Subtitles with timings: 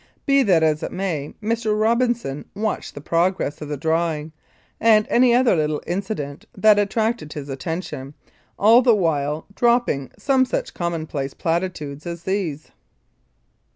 [0.25, 1.79] Be that as it may, Mr.
[1.79, 4.31] Robinson watched the progress of the drawing,
[4.79, 8.15] and any other little incident that at tracted his attention,
[8.57, 12.71] all the while dropping some such commonplace platitudes as these